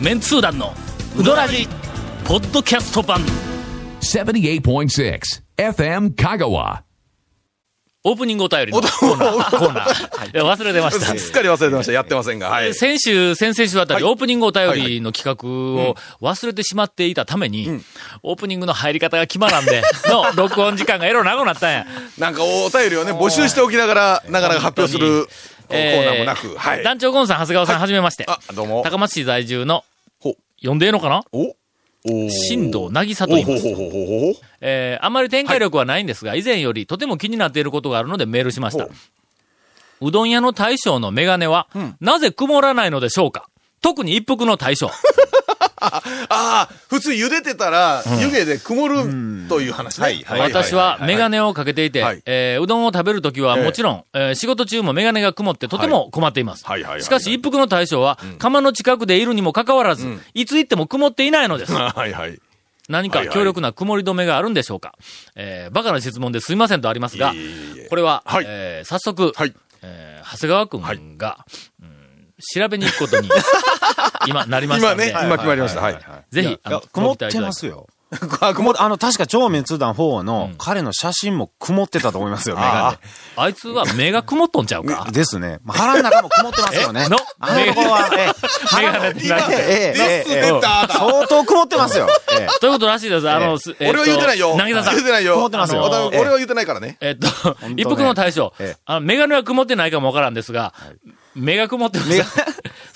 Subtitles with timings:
[0.00, 0.74] メンツー団の
[1.16, 1.66] ウドラジ
[2.26, 3.20] ポッドキャスト版。
[4.00, 5.20] 78.6
[5.56, 6.82] FM Kagawa.
[8.04, 9.58] オープニングお便りのコーナー。
[9.58, 10.30] コーナー。
[10.32, 11.06] 忘れてました。
[11.18, 11.92] すっかり忘れてました。
[11.92, 12.50] やってませんが。
[12.50, 12.74] はい。
[12.74, 14.12] 先週、先々週あたり、はい。
[14.12, 17.82] オープニングお便りの企画を忘れてしまっていたために、
[18.22, 21.86] オープニングの入り方が決まらんで、の 録音時間がエロ長くなったんや。
[22.18, 25.26] なんかお便りをね、募集しておきながら、なかなか発表する
[25.66, 26.56] コーナーもなく。
[26.56, 26.82] はい。
[26.82, 28.24] 団長ゴンさん、長谷川さん、はじめまして。
[28.28, 28.82] あ、どうも。
[28.82, 29.84] 高松市在住の
[30.20, 31.22] ほ、呼んでええのかな？
[31.32, 31.56] お
[32.08, 33.66] お新藤渚とお言います。
[34.60, 38.90] えーあまり展開力はないんですが、以前よりとても気になっていることがあるのでメールしましたほ。
[40.02, 41.68] うどん屋の大将のメガネは、
[42.00, 43.48] なぜ曇らないのでしょうか？
[43.80, 44.90] 特に一服の大将。
[45.80, 50.04] ああ、普通茹でてたら、湯気で曇るという話ね。
[50.26, 51.36] はい私はメガネ。
[51.36, 52.22] ネをかけていて、はい。
[52.24, 56.64] えーうどんを食べるときはええもちろん、えー仕事中もメガネが曇ってとても困っています。
[56.64, 56.80] はい。
[56.80, 61.72] はいはいはいしかし一服の大将は、釜の近くでいるにもかかわらず、いつ行っても曇っていないのです。
[61.74, 62.38] はいはい。
[62.88, 64.94] 何か強力な曇り止めがあるんでしょうか、
[65.34, 67.48] えーバカな質問ですいませんとありますがいえいえ。
[67.48, 67.50] い
[67.84, 68.44] え、これは、はい。
[68.46, 69.52] えー早速、はい。
[69.82, 71.44] えー長谷川くんが、
[71.82, 71.95] うん
[72.54, 73.28] 調べに行くことに、
[74.26, 75.80] 今、なりました今ね、今決まりました。
[75.80, 75.98] はい。
[76.30, 77.86] ぜひ、あの、曇ってますよ。
[78.40, 82.98] あ、曇っあの、確か超滅団4の彼の写真も曇ってたと思いますよ、 メガ
[83.36, 85.10] あいつは目が曇っとんちゃうかネ。
[85.12, 85.58] ですね。
[85.64, 87.18] まあ腹の中も曇ってますよねえの。
[87.40, 89.44] あのとこは、ええ、目が出てない。
[89.48, 92.08] ええ、ええ、相当曇ってますよ。
[92.32, 93.28] ええということらしいです。
[93.28, 94.56] あの、俺は言うてないよ。
[94.56, 95.06] 渚さん言う。
[95.06, 95.34] てないよ。
[95.34, 96.98] 曇ってますよ俺は言うてないからね。
[97.00, 100.72] えっと、一服の大将ええ、あの、メガネは曇ってないかもわからんですが、
[101.36, 102.10] 目が曇ってます。
[102.10, 102.28] 目が ち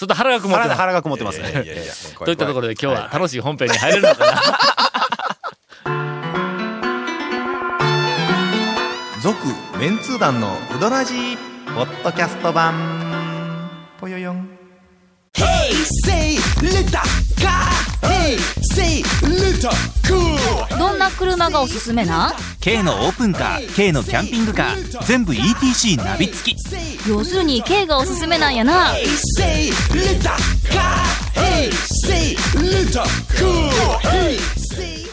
[0.03, 0.71] ょっと腹が曇ってます。
[0.71, 1.53] 腹腹が曇ってますね。
[2.25, 4.43] といったところで今日は楽しい本編に入れるのかな。
[9.23, 9.37] 続
[9.79, 11.37] メンツー団のウドラジー
[11.75, 13.69] ポッドキャスト版
[14.01, 14.49] ぽよよん.
[15.35, 15.73] Hey,
[16.07, 16.71] say cool.
[20.79, 26.57] どんな車がおすすめな？K のオープンカー K のキャンピングカー全部 ETC ナビ付き
[27.09, 30.31] 要するに K がおすすめなんやな Hey, say little
[30.71, 31.05] car.
[31.35, 31.71] Hey,
[32.07, 33.03] say little
[33.39, 33.71] cool.
[34.03, 35.07] Hey, say.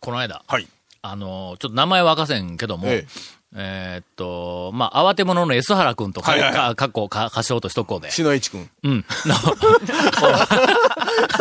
[0.00, 0.66] この間、はい。
[1.02, 8.10] あの、ちょっと名前は明かせんけども、ええーっと、まあ、慌て者の S 原くんとか、はいはいか、かっこ、か、歌唱としとこうで。
[8.10, 8.70] 篠市くん。
[8.82, 9.04] うん。
[9.26, 9.52] のは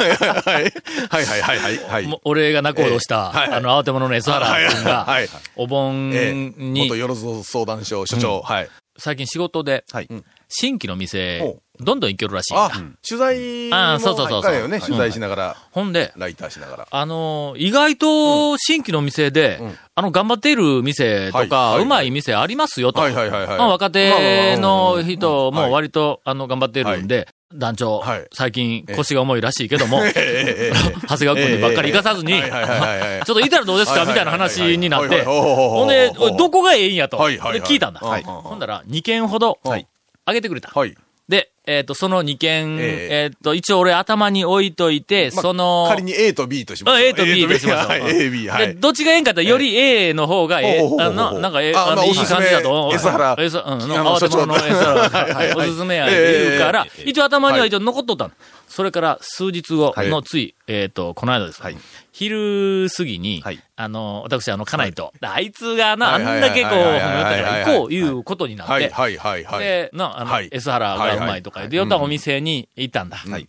[0.07, 0.71] いはい
[1.09, 2.19] はいはいはいはい。
[2.23, 8.41] 俺が仲人した、ええはいはいあの、慌て者の S 原くんが、はいはいお盆ええに、元よろず相談所所長。
[8.41, 8.69] はい。
[8.97, 10.09] 最近仕事で、はい
[10.53, 12.53] 新規の店ほ、どんどん行けるらしい。
[12.55, 12.69] あ、
[13.07, 13.75] 取材も。
[13.75, 14.67] あそうそうそうそう。
[14.67, 14.79] ね。
[14.79, 16.87] 取材しながら、ほんで、ライターしながら。
[16.89, 19.77] あのー意外と新規の店で、うん。
[19.95, 23.01] あの、頑張っている店とか、うまい店ありますよと。
[23.01, 23.57] はいはいはいはい。
[23.57, 28.27] まあ、若手の人も割と、あの、頑張ってるんで、団長、はい。
[28.33, 34.05] 最近腰が重いらしいけども、 長谷川君にばっかり行かさずに、ちょっといたらどうですか？
[34.05, 37.17] みたいな話になって、ほんで、どこがええんやと。
[37.17, 37.59] はいはいはい。
[37.61, 37.99] で聞いたんだ。
[37.99, 38.23] はい。
[38.23, 39.87] ほんだら、2件ほど、はい。
[40.25, 40.71] あげてくれた。
[40.73, 40.95] はい。
[41.27, 43.31] で、えっ、と、その2件、ええ。
[43.31, 47.03] っ、と、一応俺頭に置いといて、まあその、仮に A と B としまあす。
[47.03, 47.87] A と B としましょう。
[47.87, 48.75] はい、A、B、はで、い。
[48.75, 52.91] どっちがええんかって、より A の方がええあの、なんかええ、ああの、いい感じだと。
[52.93, 55.69] S 原 S うん、慌て者の所 S 長原 はいはい。
[55.69, 58.31] おすすめや、ええ言うからええ、一応頭には一応残っとったの。
[58.67, 60.09] それから数日後はい。
[60.09, 61.61] のつい、えっと、この間です。
[61.61, 61.77] はい。
[62.13, 69.59] 昼過ぎにはい、あの、私、あの、家内と、あいつがな、あんだけこう、行こう、いうことになって、はいはいはいはい。
[69.59, 70.49] で、な、あの、はい。
[70.51, 73.17] S 原がうまいとか言って、はいはい呼んだお店に行ったんだ。
[73.17, 73.47] はい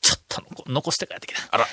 [0.00, 1.48] ちょっと残残して帰ってきた。
[1.50, 1.66] あら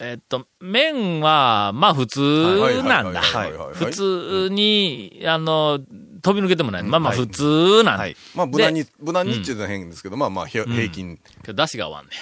[0.00, 3.20] えっと、麺は、まあ普通なんだ。
[3.20, 5.78] はいはいはいはいはい普通に、あの、
[6.22, 6.82] 飛び抜けてもない。
[6.82, 7.98] まあまあ普通なんだ。
[7.98, 11.20] はいまあ、無難に、無難にって言うと変ですけど、まあまあ、平均。
[11.44, 12.12] けど、出汁が合わんね。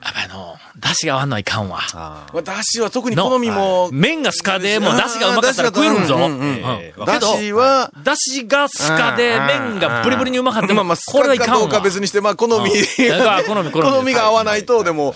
[0.00, 1.80] あやっぱりあの、出汁が合わんのはいかんわ。
[1.94, 6.16] あまあ、だしは特に好みも、麺がスカで、もう出汁がうまかったら食えるんぞ。
[6.16, 6.92] うんうんうん。
[6.98, 12.70] うんだしは、出汁がスカで、うん麺がブリブリにうまかったら、まあまあ、これはいかんどうか別にして、まあ、好み、好み
[13.44, 15.14] 好み好みが合わないと、でも、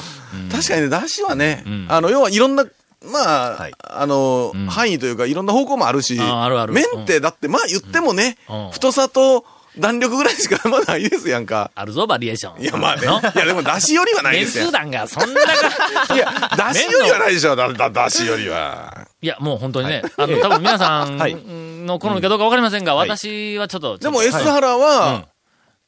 [0.51, 2.65] 確かにね、だしはねん、あの、要はいろんな、
[3.05, 6.73] まあはい、あのん、範囲というか、いろんな方向もあるし、ああるある。
[6.73, 9.45] 麺って、だって、まあ言ってもねうん、太さと
[9.79, 11.71] 弾力ぐらいしかまだないですやんか。
[11.75, 12.63] あるぞ、バリエーション。
[12.63, 13.07] いや、まあね。
[13.07, 13.21] の？
[13.21, 19.09] いや、でも、だしよりはないですよがそんなか、いや、だしよりはないでしょ、だ、だ、だしよりは。
[19.23, 23.99] いや、もう本当にね、あの、多分皆さんはいの好みかどうかわかりませんが、はい私はちょっと。
[23.99, 25.29] でも、S 原は、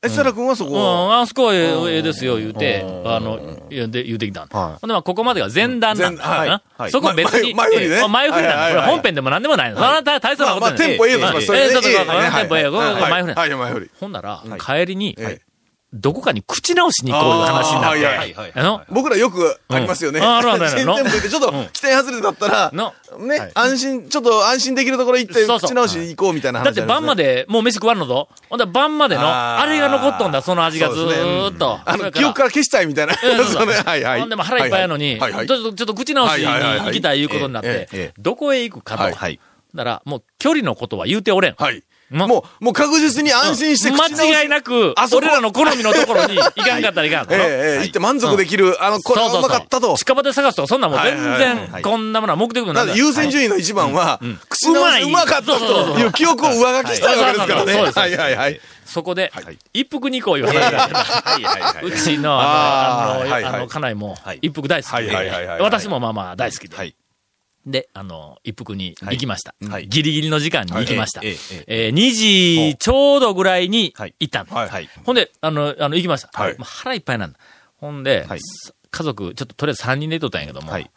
[0.04, 3.38] S 原君はそうん、こ、あそこはええええですよ、言うて、あの、
[3.70, 4.48] 言うて言うてきたん。
[4.48, 4.78] はい。
[4.80, 6.24] ほんで、まあ、ここまでが前段なんだ。
[6.46, 6.62] な。
[6.76, 7.96] はいそこは別に、前前振りね。
[7.96, 8.80] ええ前振りなんだ。
[8.80, 9.76] これ本編でも何でもないの。
[9.76, 10.76] そんな大大層なことない。
[10.76, 11.64] テンポええとしますそれね。
[11.64, 12.02] ええそうそうそう。
[12.02, 12.64] ええはいテンポええ。
[12.64, 13.34] これこれ前振り。
[13.34, 13.90] はい、前振り。
[14.00, 15.43] ほんなら、帰りに、ええ
[15.94, 18.06] どこかに口直しに行こういう話になって。
[18.06, 20.18] あーはいはい僕らよくありますよね。
[20.18, 27.24] うんあるあるあるチェーン店舗行ってちょっと期待外れだったら、のね、安心、ちょっと安心できるところ行って、口直し行こうみたいな話だって晩まで。
[27.24, 28.28] でもう飯食わんのぞ。
[28.50, 31.78] ほんで晩までの、あれが残っとんだ、その味がずーっと。
[31.84, 33.14] あの、記憶から消したいみたいな。
[33.14, 34.20] うんそうそうそれはいはい。
[34.20, 39.02] ほんでも腹いっぱいやのに、はいはいちょっと、ちょっと口直しにはいはいはいはい行きたいいうことになっえてええ、どこへ行くかと。
[39.04, 39.38] はいはい。
[39.74, 41.54] だから、もう距離のことは言うておれん。
[41.56, 41.82] はい。
[42.10, 45.18] もうもう、もう確実に安心して口間違いなくあ、そこ。
[45.18, 47.26] 俺らの好みのところに 行かんかったらいかん。
[47.32, 49.96] ええええ行って満足できる、あの、これはうまかったと。
[49.96, 55.02] 近場で探すとか、そんなんもう全然は、いこんなものは目的もなない優先順位の一番は、口直しうまい。
[55.02, 57.74] うまかったという記憶を上書きしたいわけですからね。
[57.74, 58.16] はい。
[58.16, 58.60] はいはい。
[58.84, 66.94] そこではい、一服二行いう話があってはいはいはうちの、あの、あの、家内もはい、一服大好きはいはいはいはいで、私もまあまあ大好きで。
[67.66, 67.72] はい。
[67.72, 69.54] で、あの、一服に行きました。
[69.68, 71.20] はいギリギリの時間に行きました。
[71.20, 72.10] はいええええー2
[72.70, 74.54] 時ちょうどぐらいにはい行ったの。
[74.54, 74.88] はいはい。
[75.04, 76.30] ほんで、あの、あの、行きました。
[76.32, 77.38] はい腹いっぱいなんだ。
[77.78, 78.40] ほんで、はい
[78.90, 80.88] 家族、ちょっととりあえず3人でとったんやけども、はい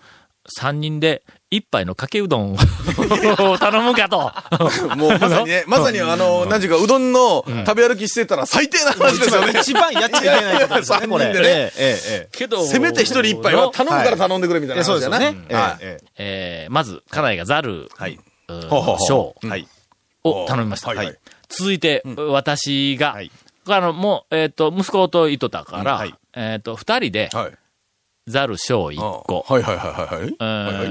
[0.59, 2.57] 3人で一杯のかけうどんを
[3.57, 4.31] 頼むかと。
[4.95, 9.59] もうまさにね、まさにあの、何時か、うどんの食べ歩きしてたら最低な話ですよね。
[9.59, 11.25] 一番やっちゃいけないことですよね、これ。
[11.25, 14.83] 三人でねええええけど、せめて一人一杯は頼むから頼んでくれみたいええ。
[14.83, 15.17] な話だな。
[15.17, 15.45] そうですよね。
[15.49, 18.19] えはいえええーまず、家内がザル、はい。
[18.49, 19.67] うーほうほうほう小えはい。
[20.23, 20.89] を頼みました。
[20.89, 21.17] はいはい
[21.49, 23.31] 続いて、私が、はい
[23.69, 27.51] あの、もう、えっ、と、息子といっとったから、はいえっ、と、二人で、はい。
[28.27, 30.35] ザル小一個、はいはいはいはいはい。
[30.39, 30.85] えはいはい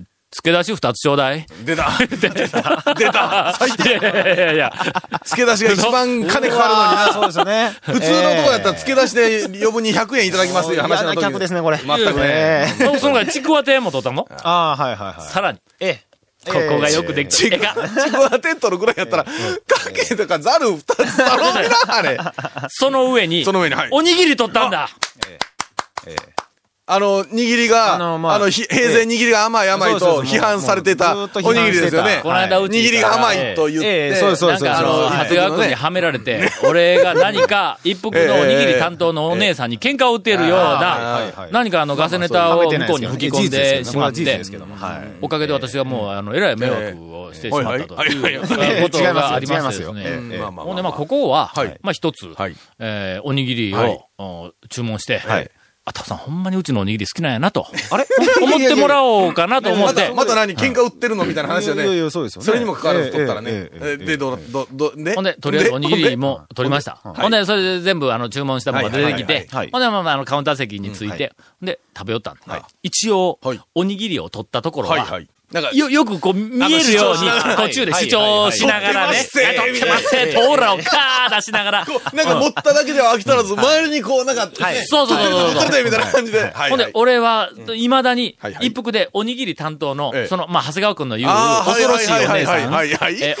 [0.00, 1.46] ー、付け出し二つちょうだい？
[1.64, 4.72] 出た 出た出た最低いやいやいやいや、
[5.24, 7.12] 付け出しが一番金かかるのにな。
[7.12, 7.72] そうですよね。
[7.82, 11.76] 普通のとこやったら付け出しで余分に100円いただきますという話の時客ですね、これ。
[11.76, 12.20] 全くね。
[12.22, 14.26] ええそその前、ちくわ亭も取ったの？
[14.42, 15.30] ああ、はいはいはい。
[15.30, 16.12] さらに、ええ。
[16.44, 19.30] ここがよくできて、ちくわ、ちくわテントのぐらいやったら、か
[19.94, 22.18] けとかザル二つ頼みな、あれ。
[22.68, 23.88] その上に、その上に、はい。
[23.92, 24.88] おにぎり取ったんだ。
[26.94, 30.38] あの、握りが、ああのの、まあひ平然握りが甘い甘いとそうそうそう。
[30.38, 32.20] 批判されてたおにぎりですよね。
[32.22, 41.52] この間うち握りが甘いと言っええて、そうそうですなんかあの、そう長谷川君にはめられて、俺が何か一服のおにぎり担当のお姉さんに喧嘩を売っているようはい。
[41.52, 44.76] な何かあのガセネタを向こうに吹き込んでしまって事実です、けども。
[44.76, 45.08] はい。
[45.20, 50.38] おかげで私はもう、あの、えらい迷惑をしてしまったとはいうはいことがありましてですね。
[50.56, 53.90] ほんで、まあ、ここははい、まあ、一つはい、えーおにぎりはい。
[53.92, 55.50] をお注文してはい、
[55.84, 58.06] あ、タコさんほんまにうちのおにぎり好きなんやなと、あれ？
[58.40, 60.12] 思ってもらおうかなと思って。
[60.14, 60.56] また、、何？
[60.56, 61.84] 喧嘩売ってるのみたいな話よね。
[61.84, 62.46] いやいや、そうですよね。
[62.46, 63.64] それにもかかわらず取ったらね。
[63.98, 65.16] で、ど、ど、ど、で。
[65.16, 67.00] ほんで、とりあえずおにぎりも取りました。
[67.04, 72.62] いほんで、それで全部、あの、注文したものが出てきて、ほんで、まあまあ、あの、カウンター席について、で、食べよったんはい。
[72.84, 75.28] 一応はい、おにぎりを取ったところは、はいはい。
[75.52, 77.56] なんか、よ、よくこう、見えるようにあの主張しなが、ら。
[77.56, 79.22] 途中で主張しながらね、はいはいはい
[79.62, 85.84] 取ってますせーとオーラをカー出しながら、なんか持っただけでは飽き足らず、周りにこう、なんか、ねそうそうそうそう。
[85.84, 86.50] みたいな感じで。
[86.52, 86.70] はい。
[86.70, 92.74] ほんで、俺は、未だに一服でおにぎり担当のええ、その、まあ、長谷川くんの言う、恐ろしいお姉さん。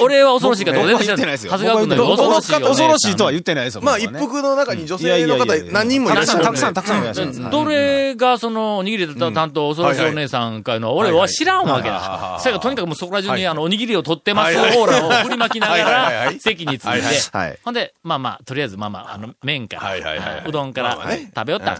[0.00, 1.16] 俺は恐ろしいかどうか僕は全然知らない。
[1.16, 1.52] 言ってないですよ。
[1.52, 2.52] 長谷川くんの言う恐ろしい。
[2.52, 3.82] 恐ろしいとは言ってないですよ。
[3.82, 7.50] まあ、一服の中に女性の方何人もいらっしゃるたくさん、たくさん、いらっしゃる。
[7.50, 12.01] どれがその、おにぎり担当、恐ろしいお姉さんかいうのは、俺は知らんわけだ。
[12.02, 17.58] はいそやからとにかくもうそこら中に、はいあの、おにぎりを取ってますオはいはいーラを 振りまきながはいはいはいはら、い席についはいはいて、はい。
[17.64, 20.98] ほんで、まあまあ、とりあえずまあまあ、あの、麺かはいはいはいはいら、うどんから
[21.34, 21.78] 食べよった。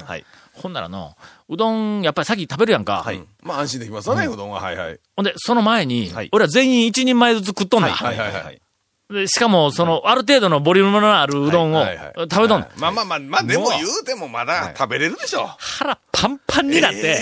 [0.55, 1.17] ほんならの、
[1.49, 3.05] うどん、やっぱり先食べるやんか。
[3.43, 4.61] まあ、安心できますわね、うどんは。
[4.61, 4.99] はいはい。
[5.17, 7.91] ほんで、その前にはい、俺は全員一人前ずつ食っとんだ。
[7.91, 8.59] はいはいはい。
[9.13, 12.69] でしかも、その、ある程度のボリュームのあるうどんをはいはいはい食べとんだ。
[12.77, 15.51] まあまあまあ、まあでも言うてもまだ食べれるでしょ。
[15.59, 17.21] 腹パンパンになって、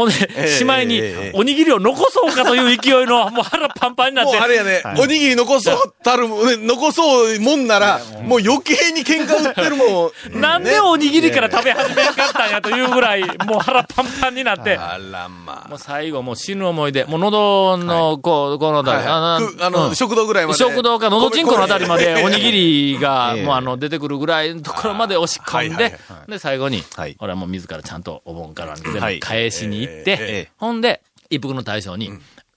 [0.00, 10.10] ほんで、えしまいにええ、おにぎりを残そうかという勢いの、もう腹パンパンになって、もうあれやね、おにぎり残そうたる残そうもんなら、もう余計に喧嘩売ってるもん。
[10.40, 19.70] なんでおにぎりから食べ始めんかったんやというぐらい、もう腹パンパンになって、あらまもう最後もう死ぬ思い出、もう喉の、こう、このあたり、あ。
[19.70, 19.94] の、うん。
[19.94, 20.58] 食堂ぐらいまで。
[20.58, 22.60] 食堂か、のどちんこのあたりまでおにぎり。
[22.60, 23.44] りが、 ええ。
[23.44, 29.20] もうあの、出てくるぐらいのところまで押し込んで、で、最後にはい、俺はもう自らちゃんとお盆から全部はい。
[29.20, 32.10] 返しに行っえてえ、ほんで、一服の大将に、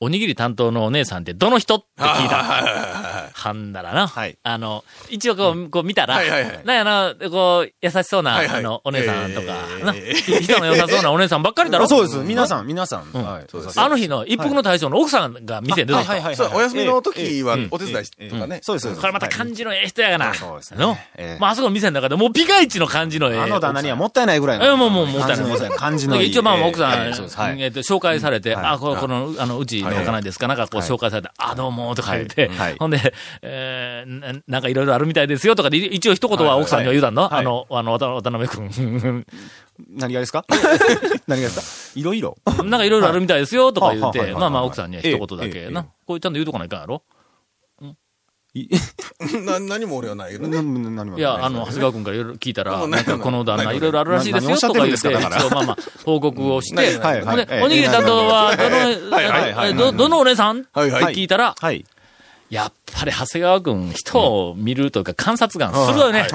[0.04, 1.76] おにぎり担当のお姉さんってどの人？
[1.76, 2.44] って聞いた。
[3.34, 4.08] はんだらな。
[4.08, 4.38] はい。
[4.44, 6.62] あの、一応こう、こう見たら、はいはいはい。
[6.66, 8.60] なんやな、こう、優しそうな、はいはい。
[8.60, 9.94] あの、お姉さんとか、ええな、
[10.42, 11.86] 人の良さそうなお姉さんばっかりだろ？
[11.86, 12.18] あそうです。
[12.18, 13.12] 皆さん、皆さん。
[13.14, 13.48] はい。
[13.78, 16.22] あの日の一服の大将の奥さんが店に出てきた？
[16.22, 16.36] はい。
[16.36, 18.60] そう、お休みの時はええお手伝いとかね。
[18.62, 18.94] そうです。
[18.96, 20.34] これまた感じのええ人やがな。
[20.34, 20.82] そうですね。
[20.82, 20.98] の？
[21.16, 21.40] ええ。
[21.40, 23.40] まあ、あそこの店の中でもうピカイチの感じのええ。
[23.40, 24.66] あの旦那にはもったいないぐらいの。
[24.66, 25.70] えもうもうもったいない。
[25.72, 26.30] 感じのいい。
[26.30, 28.66] 一応まあ奥さん、えっと、紹介されて、はい。
[28.66, 30.24] あ、この、この、あの、うちのかない。
[30.24, 37.40] ですかなんかこう紹介されて、あ、どうも、とか言って、ほんで、えーななんかいろいろあるみたいですよとかで、一応一言は奥さんには言うたんの、はい。
[37.40, 39.26] あの、あの、渡渡辺君。
[39.90, 40.46] 何がですか？
[41.28, 42.00] 何がですか？
[42.00, 42.38] いろいろ。
[42.64, 45.86] なんかいろいろあるみたいですよとか言って、まあまあ奥さんには一言だけな。
[46.06, 47.02] こうちゃんと言うとかないかんやろ？
[49.46, 50.62] な、何も俺はないけどね。
[50.62, 51.22] 何もい。
[51.22, 57.00] や、あの、長谷川君からいろいろ聞いたら、うんなんかこの旦那ないいろいろあるらしいですよとか言って、一応まあまあ報告をして、
[57.62, 58.78] おにぎり担当は、どの、
[59.16, 59.54] はいはい。
[59.54, 60.60] はいえど、どのお姉さん？
[60.62, 60.92] ってはい。
[60.92, 61.84] はい聞いたら、はい。
[62.52, 66.28] やっぱり長谷川君、人を見るというか観察眼鋭いね。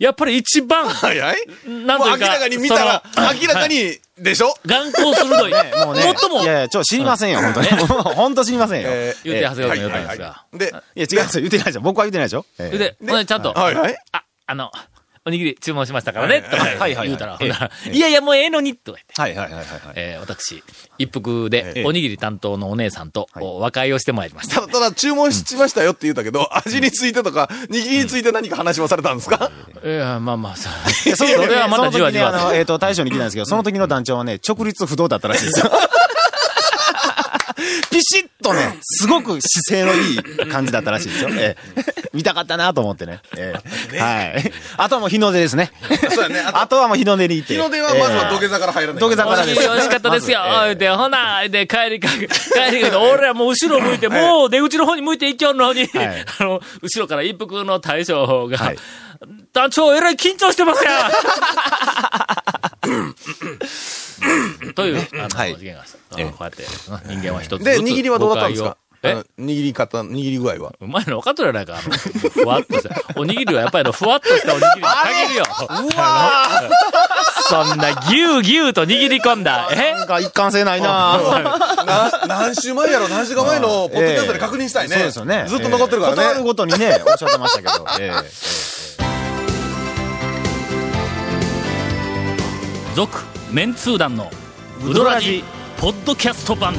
[0.00, 1.18] はいやっぱり一番、はい？
[1.18, 1.36] はい。
[1.68, 3.02] なんというか、もう明らかに見たら、
[3.38, 4.54] 明らかに、でしょ？
[4.64, 5.52] 眼光鋭い。
[5.84, 6.14] もうね。
[6.18, 7.68] 最もい、やいや、ちょ、知りませんよ、本当に。
[7.68, 8.88] 本当知りませんよ。
[8.90, 10.58] え言うて長谷川君が言ったんですはが。
[10.58, 11.40] で、いや、違うんですよ。
[11.42, 11.80] 言ってないでしょ。
[11.82, 12.46] 僕は言ってないでしょ。
[12.58, 13.96] ええで、ほんでちゃんと、はいはい。
[14.12, 14.72] あ、あの、
[15.26, 17.08] おにぎり注文しましたからね、とかはいはいはい。
[17.08, 17.52] 言うたら、ええ。
[17.52, 19.20] ほいやいや、もうええのに、とか言って。
[19.20, 19.94] はいはいはいはいはい。
[19.96, 20.62] えー私、
[20.96, 21.84] 一服でえ、え。
[21.84, 24.62] おにぎり担当のお姉さんと、お和解をしてまいりました。
[24.62, 29.50] ただ、ただ注文しましたよって言ったけど、味についてとか、握りについて何か話はされたんですか？
[29.84, 30.70] いや、まあまあ、そ
[31.16, 32.52] それはまたじわじわ。
[32.54, 35.70] えっと、大将に聞いたんですけど、その時の団長はね、直立不動だったらしいですよ。
[38.10, 41.30] ピシッとね、すごく姿勢のいい感じだったらしいですよ。
[41.38, 43.20] ええ見たかったなと思ってね。
[43.36, 43.54] え
[43.92, 44.52] えはい。
[44.76, 45.70] あとはもう日の出ですね。
[46.10, 46.40] そうやね。
[46.40, 47.54] あとあとはもう日の出に行って。
[47.54, 49.00] 日の出はまずは土下座から入らない。
[49.00, 58.78] 土下座からです美味しかったですよ、まず言うて、ほな、で、帰りかけ、帰りか 俺らもう後ろ向いて、もう出口の方に向いて行きよんのに、はいあの、後ろから一服の大将が、はい
[59.52, 61.12] 団長、えらい緊張してますやん
[64.74, 66.64] という、あの、はい事件があのこうやって、
[67.06, 68.76] 人間は一つずつで、握りはどうだったんですか？
[69.02, 70.72] 誤解をあの握り方、握り具合は？
[70.80, 71.74] うまいの分かっとるやないか。
[71.74, 71.90] あの、
[72.30, 72.94] ふわっとした。
[73.16, 75.44] おにぎりはやっぱりあのふわっとしたおにぎりに限るよ。
[75.58, 76.48] うわ
[77.48, 79.68] そんなぎゅうぎゅうと握り込んだ。
[79.72, 79.94] え？
[79.94, 81.18] なんか一貫性ないな
[81.86, 83.08] な、何週前やろ？
[83.08, 84.94] 何週間前のポッドキャストで確認したいね。
[84.96, 85.44] そうですよね。
[85.48, 86.22] ずっと残ってるからね。
[86.34, 87.86] えるごとにね、おっしゃってましたけど。
[87.98, 88.59] ええ
[92.94, 93.18] 続、
[93.52, 94.30] メンツー団の
[94.84, 95.44] ウドラジ、
[95.78, 96.74] ポッドキャスト版。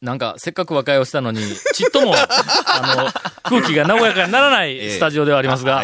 [0.00, 1.40] なんか、せっかく和解をしたのに、
[1.74, 3.12] ちっとも、 あ
[3.44, 5.82] の、空気が和やかにならないスタジオではありますが、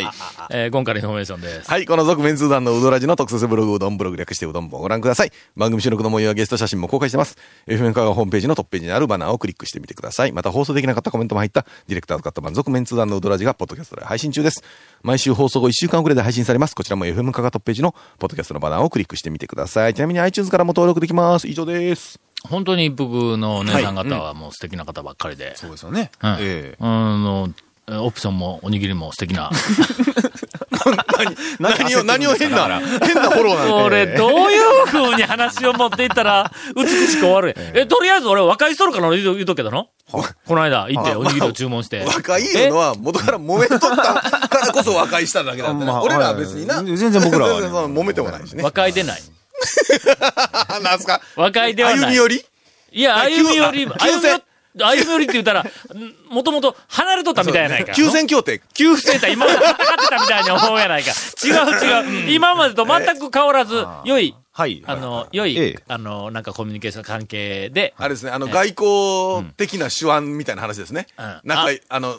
[0.50, 1.68] えー今回のインフォメーションです。
[1.68, 5.32] はい、この続メンツー団のうどらじの特設ブログ、うどんブログ略してうどん本をご覧ください。
[5.56, 7.36] 番組収録の模様やゲスト写真も公開してます。
[7.66, 10.32] FM カがホームページのトップページにあるバナーをクリックしてみてください。
[10.32, 14.62] また放送できなかったコメントも入ったディレクターズカット版続メンツー団のうどらじがポッドキャストで配信中です。
[15.02, 16.76] 毎週放送後1週間遅れで配信されます。
[16.76, 19.94] こちらも FM カがトップページのポッドキャストのバナーをクリックしてみてください。
[19.94, 21.48] ちなみに iTunes からも登録できます。
[21.48, 22.20] 以上です。
[22.48, 25.56] 本当に一服のお姉さん方はもう素敵な方ばっかりで。
[25.56, 26.10] そうですよね。
[26.22, 26.84] うんええあ
[27.18, 27.48] の、
[27.86, 29.50] オプションもおにぎりも素敵な。
[31.58, 37.54] 何を、 何を変な、変なフォローなんこれ、どういう風に話を持っていったら、美しく終わる。
[37.74, 39.88] え、とりあえず俺和解しとるから言うと言うとくけどの？
[40.10, 42.04] この間行っておにぎりを注文して。
[42.08, 45.90] 和解いうのは元から揉めとったからこそ和解しただけなんでね。
[45.92, 46.76] まあ俺らは別にな。
[46.76, 48.62] はい全然僕らは揉めてもないしね。
[48.62, 49.22] 和解でない。
[50.82, 51.20] なんすか？
[51.36, 52.00] 和解ではない。
[52.00, 52.44] 歩み寄り？
[52.92, 54.42] いや、歩み寄り、急歩み寄り、
[54.76, 55.64] 歩み寄りって言ったら、
[56.30, 57.92] もともと離れとったみたいやないか。
[57.92, 58.60] 休戦協定。
[58.74, 61.12] 給付センター今まで戦ってたみたいに思うやないか。
[61.44, 61.52] 違う
[62.24, 62.30] 違う。
[62.30, 64.82] 今までと全く変わらず、良い、はい。
[64.86, 71.06] あの、良いええ、あの、なんかコミュニケーション関係で、あれですね、あの、外交的な手腕みたいな話ですね。
[71.18, 72.18] うんなんか、あの、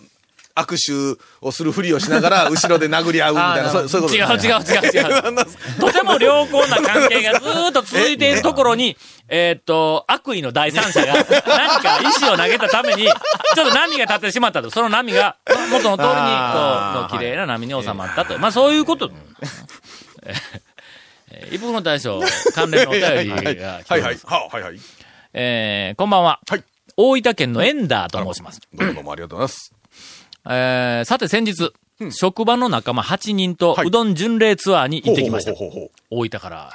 [0.56, 5.46] 握手をするふりをしながら、 後ろで殴り合うみたいな、そうそういうこと違う違う違う違う。
[5.80, 8.98] とても良好な関係がずーっと続いている ところに、
[9.28, 14.72] えーっと、悪意の第三者が何か石を投げたために、ちょっと波が立ってしまったと。
[14.72, 15.36] その波が
[15.72, 18.38] 元の通りに、こう、綺麗な波に収まったと。
[18.40, 19.12] まあそういうこと。
[21.32, 22.22] えー、一服の大将、
[22.54, 23.92] 関連のお便りが来ます。
[23.92, 24.20] はいはい。
[24.24, 24.80] ははいはい。
[25.34, 26.40] えー、こんばんは。
[26.50, 26.64] はい
[26.98, 28.62] 大分県のエンダーと申します。
[28.74, 29.74] どうもどうもありがとうございます。
[30.48, 31.72] えー、さて先日、
[32.12, 35.54] 職場の仲間8人とはいうどん巡礼ツアーに行ってきました。
[36.10, 36.72] 大分から。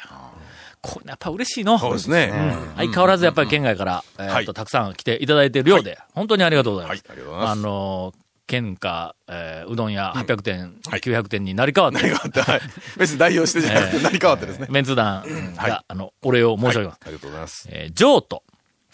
[0.82, 1.78] これやっぱ嬉しいの。
[1.78, 2.32] そうですね。
[2.76, 7.04] 相変わらずやっぱり県外から、えーっと、はいたくさん来ていただいているようで、本当にありがとうございます。
[7.06, 8.14] はいありがとうございますあのー、
[8.46, 12.60] 県下、えーうどん屋800点、はい900点になり変わって、何があって、はい。
[12.96, 14.68] 別に代表してじゃなくて、 何変わってですね。
[14.70, 15.22] メンツ団
[15.54, 17.00] が、はいあの、お礼を申し上げます。
[17.04, 17.68] ありがとうございます。
[17.70, 18.42] えー譲渡、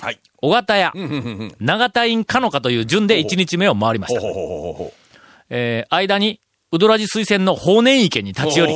[0.00, 0.20] はい。
[0.36, 0.92] 小型屋。
[1.60, 4.20] 長田院かのかという順で1日目を回りました。
[5.48, 6.40] えー間に、
[6.72, 8.74] うどらじ推薦の法然池に立ち寄り、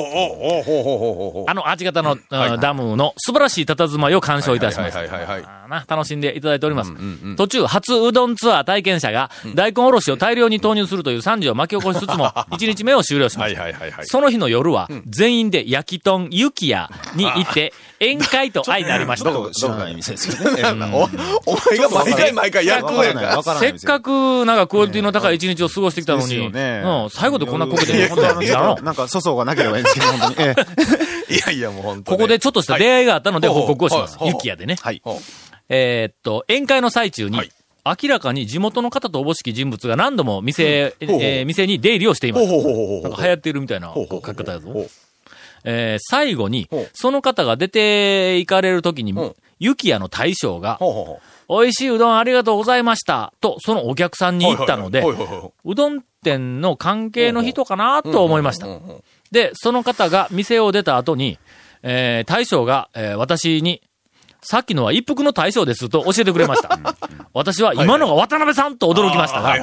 [1.49, 5.01] あの、アジ型の、うんダムの素晴らしい佇まいを鑑賞いたしました。
[5.01, 6.93] はいはいはいはいはいあーな楽しんでいただいております。
[7.37, 13.63] 途中、初うどんツアー体験者が、大根おろしを大量に投入するという惨事を巻き起こしつつも、 1日目を終了しました。
[13.63, 14.07] はいはいはいはい。
[14.07, 19.31] その日の夜は、全員で焼き豚ゆき屋に行って、 宴会と相なりました。
[19.31, 20.63] どこ知らない店ですけどね。
[20.93, 21.05] お、
[21.53, 23.43] お前が毎回毎回やるとやんか。
[23.61, 26.51] せっかく、なんかクオリティの高い一日を過ごしてきたのに、
[27.11, 30.49] 最後でこんなこけて、本当あの、なんか粗相がなければいいんですけど、本当に。
[30.49, 30.55] え
[31.29, 34.77] えいやいやもう本当ここでちょっとした出会いがあったのではい報告をしますゆき屋でね。
[34.81, 35.01] はい。
[35.69, 37.51] えーっと、宴会の最中に、はい
[37.83, 42.47] 明らかに地元の方とおぼしき人物が何度も店、えー店に出入りをしています。
[42.47, 44.69] ほうほうほうほうほうなんか流行ってるみたいな書き方やぞ。
[45.65, 50.79] えー最後にその方が出て行かれる時にほう、ゆき屋の大将が、
[51.49, 55.05] 美味しいうどんありがとうございました、と、そのお客さんに言ったので
[55.65, 58.67] うどん店の関係の人かなと思いました。
[59.31, 61.39] で、その方が店を出た後に、
[61.83, 63.83] えー大将が、えー私に、
[64.43, 66.79] さっきのは一服の大将ですと教えてくれました。
[67.33, 69.57] 私は今のが渡辺さんと驚きましたが。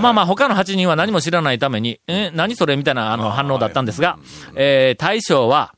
[0.00, 4.18] まあまあ他の8人は何も知らないために、えー何それみたいなあの反応だったんですが、
[4.54, 5.74] えー大将は、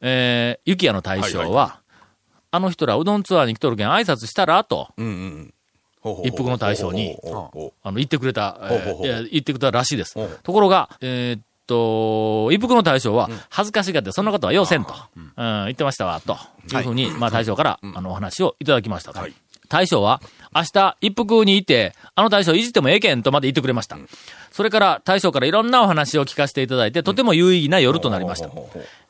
[0.00, 1.80] えー、ゆきやの大将は
[2.50, 4.88] あの人らうどんツアーに来とるけん挨拶したらと。
[6.22, 7.16] 一服の大将に
[7.82, 8.60] あの、言ってくれた、
[9.02, 10.14] え言ってくれたらしいです。
[10.44, 16.36] ところが、えーっと、一服の大将は、恥ずかしがって、そんなことは要せんと、うん、言ってましたわ、と。
[16.72, 16.76] い。
[16.76, 19.20] うふうに、まあ大将から、あの、お話をいただきましたと。
[19.20, 19.34] はい。
[19.68, 20.20] 大将は、
[20.54, 23.98] 明日、一服に行って、あの大将いじってもええけんとまで言ってくれました。
[24.52, 28.50] それから、大将からいろんなお話を聞かせていただいて、とても有意義な夜となりました。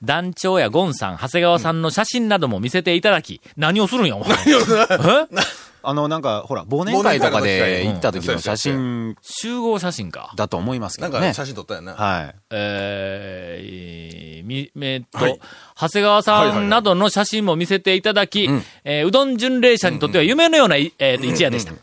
[0.02, 4.30] 団長やゴンさん、長谷川さんの写真なども見せていただき、何をするんや、お前。
[4.30, 4.34] え？
[5.88, 10.33] あの、なんか、ほら、忘年会とかで行った時の写真集合写真か。
[10.35, 11.12] だと思いますけどね。
[11.12, 11.95] なんか写真撮ったよな。
[11.95, 12.35] はい。
[12.50, 15.40] えー、み、えーっと、はい
[15.78, 18.49] 長谷川さんなどの写真も見せていただき、
[18.85, 21.75] えーうどん巡礼者にとっては夢のような、いえー一夜でした。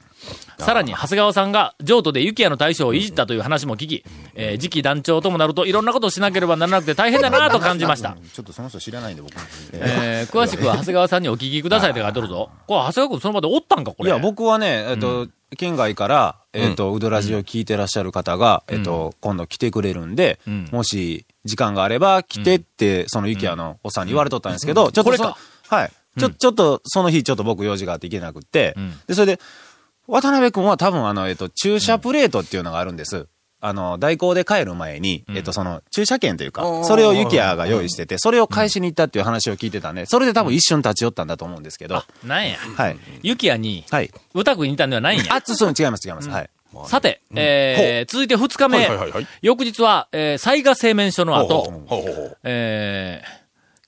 [0.60, 4.04] さらに、長谷川さんが譲渡で雪屋の大将をいじったという話も聞き、
[4.36, 8.16] えー次期団長ともなるといろんなことをしなければならなくて大変だなと感じました。
[8.34, 9.34] ちょっとその人知らないんで、僕。
[9.74, 12.50] えー詳しくは長谷川さんにお聞きくださいって書いてあるぞ。
[12.68, 14.10] これ、長谷川君その場でおったんか、これ。
[14.10, 25.38] いや、僕はね、えっと、県外から、えっと、うどらじを聞いてらっしゃる方が、えっと、今度来てくれるんでん、もし、時間があれば来てって、その雪屋のおっさんに言われとったんですけど、ちょっとれか
[25.68, 25.92] はい。
[26.20, 28.76] ちょ、ちょっと、その日、ちょっと僕用事があって行けなくって、
[29.08, 29.40] で、それで、
[30.08, 33.28] 渡辺君は多分、あの、えっと、駐車プレートっていうのがあるんです。
[33.62, 42.58] あの、代行で帰る前に、えっと、その、駐車券というか、それを雪屋が用意してて、それを返しに行ったっていう話を聞いてたんで、それで多分一瞬立ち寄ったんだと思うんですけど、なんや。
[42.58, 42.98] はい。
[43.22, 44.12] 雪屋に、はい。
[44.34, 45.36] 歌くにいたんではないんや？
[45.36, 46.30] あ、つそう、違います、違います。
[46.30, 46.50] はい。
[46.88, 51.72] さて、えー続いて2日目、はいはいはいはい翌日は、えー、災害製麺所の後、
[52.44, 53.43] えー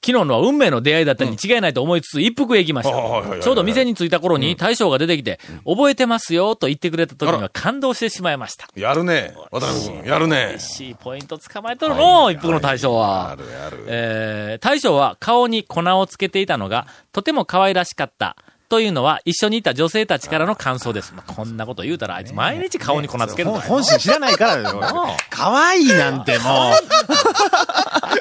[0.05, 3.39] 昨日のは運命の出会いだったに違いないと思いつつ、一服へ行きました。
[3.41, 8.67] ちょうど店に着いた頃に大将が出てきて、覚えてますよと言ってくれた時には感動してしまいました。
[8.75, 9.33] やるね。
[9.51, 10.57] 渡辺君、やるね。
[10.59, 13.35] C ポイント捕まえとるの、一服の大将やは。
[13.35, 13.83] るやる。
[13.87, 18.35] えー大将は顔に粉をつけていたのが、とても可愛らしかった。
[18.67, 21.13] というのは、一緒にいた女性たちからの感想です。
[21.15, 24.81] まあこんなこと言うたら、あいつ毎日顔に粉つけるの本本心知らないからだよ。
[25.29, 26.71] 可愛いなんても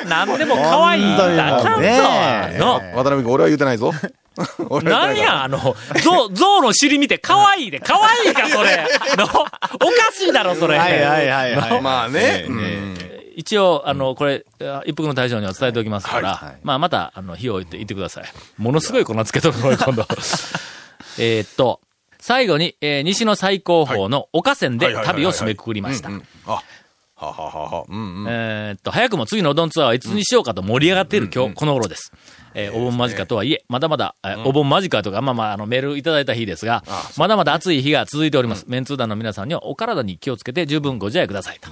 [0.04, 0.08] う。
[0.08, 1.58] なんでも可愛いんだ。
[1.58, 2.64] あかんぞ。
[2.64, 3.92] の渡辺君、俺は言うてないぞ。
[4.68, 8.86] 俺は言うていなんや、あの、ゾウ、ゾウの尻見て可愛いで、可愛いか、それ。
[9.16, 9.46] の、おか
[10.12, 10.76] しいだろ、それ。
[10.78, 11.80] はいはいはいはい。
[11.80, 12.46] まあね。
[13.36, 18.24] 一応、あの、これ、あ一服の大将には伝えておきますから、はいはいまあ、また、あの、火を置いて、言ってください。
[18.58, 20.06] ものすごい粉つけとるのよ、今度。
[21.18, 21.80] えーっと、
[22.18, 26.08] 最後に、えー西の最高峰の岡線で旅を締めくくりました。
[26.08, 26.62] は
[27.16, 27.84] ははは。
[27.88, 28.26] うんうん。
[28.28, 32.12] えーっと、早くも次のうどんツアーはいつにしようかと盛り上がっている今日、この頃です。
[32.54, 36.82] えーお盆間近とはいえ、まだまだ、えーお盆間近とか、まあまあ、あの、メールいただいた日ですが、
[37.16, 38.64] まだまだ暑い日が続いております。
[38.68, 41.68] メンツー団の皆さんにはお体に気をつけて十分ご自愛くださいと。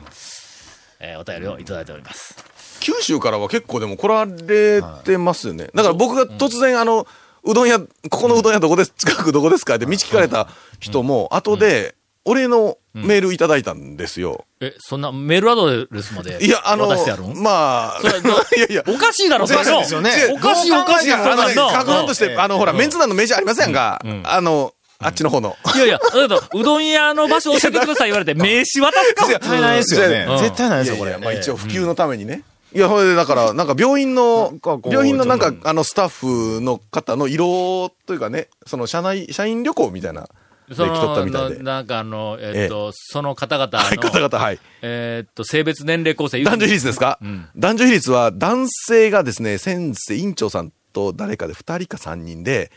[1.05, 2.37] えーお便りをいただいております。
[2.81, 5.69] 九州からは結構でも来られてますよね。
[5.75, 7.07] だから僕が突然あの、
[7.45, 9.75] うどん屋、ここのうどん屋どこです、近くどこですか？
[9.75, 10.49] って道聞かれた
[10.81, 14.45] 人も、後で、お礼のメールいただいたんですよ。
[14.61, 16.87] え、そんなメールアドレスまでいや、あの
[17.35, 18.01] まあ、
[18.57, 20.13] いやいや、おかしいだろ、それですよね。
[20.33, 21.49] おかしいおかしい、そんあの。
[21.49, 25.57] ね、なんの確認として、あの、ほら、メンツ団の名刺ありませんかあの、あっちの方の。
[25.75, 30.39] いやいや、だうどん屋の場所教えてください言われて、名刺渡すか絶対ないですよねうん。
[30.39, 31.19] 絶対ないですよ、これ。
[31.19, 32.43] まあ一応普及のためにね。
[32.75, 40.29] いや、ほれで、だから、なんか病院の病院のなんかあの、スタッフの方の色というかね、その、社内、社員旅行みたいな。
[40.71, 41.59] そ来とったの、みたいで。
[41.59, 44.59] のなんかあの、えっと、その方々の、はい、方々、はい。
[44.81, 52.71] えっと、性別年齢構成男女比率ですか、ん男女比率は男性がですね、先生、院長さんと誰かで2人か3人で、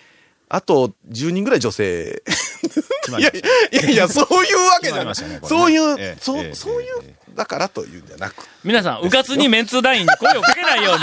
[0.48, 2.22] あと10人ぐらい女性。
[3.18, 5.16] いやいやいや、そういうわけじゃない。
[5.16, 8.48] そういう、ええそう、ええそういう、だからというんじゃなく。
[8.64, 11.02] 皆さん、うかつにメンツー団員に声をかけないように。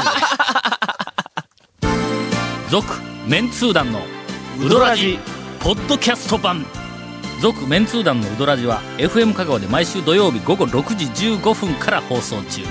[2.71, 2.87] 続、
[3.27, 4.01] メンツー団の
[4.61, 5.19] ウドラジ、
[5.61, 6.65] ポッドキャスト版。
[7.41, 12.63] 続、メンツー団のウドラジは、FM 香川で毎週土曜日午後6時15分から放送中。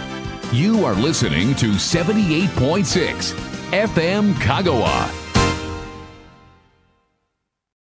[0.54, 3.36] You are listening to 78.6
[3.72, 5.31] FM Kagawa.